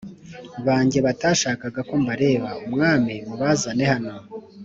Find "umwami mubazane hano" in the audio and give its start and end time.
2.65-4.13